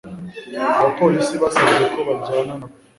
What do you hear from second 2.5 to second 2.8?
nabo